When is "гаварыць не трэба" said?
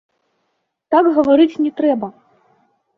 1.19-2.07